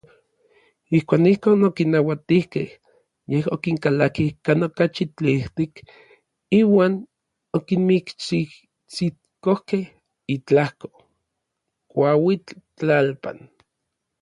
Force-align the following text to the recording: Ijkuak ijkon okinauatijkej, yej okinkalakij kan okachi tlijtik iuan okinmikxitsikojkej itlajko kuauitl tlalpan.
Ijkuak 0.97 1.23
ijkon 1.33 1.59
okinauatijkej, 1.69 2.69
yej 3.31 3.43
okinkalakij 3.55 4.31
kan 4.45 4.59
okachi 4.67 5.03
tlijtik 5.17 5.73
iuan 6.59 6.93
okinmikxitsikojkej 7.57 9.85
itlajko 10.35 10.87
kuauitl 11.91 12.53
tlalpan. 12.77 13.37